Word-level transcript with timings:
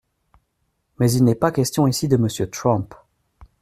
Mais 0.97 1.11
il 1.11 1.23
n’est 1.23 1.35
pas 1.35 1.51
question 1.51 1.85
ici 1.85 2.07
de 2.07 2.17
Monsieur 2.17 2.49
Trump. 2.49 2.95